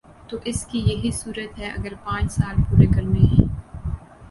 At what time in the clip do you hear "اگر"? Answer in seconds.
1.69-1.93